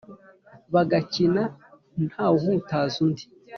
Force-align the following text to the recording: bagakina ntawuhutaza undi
bagakina 0.73 1.41
ntawuhutaza 2.07 2.97
undi 3.05 3.25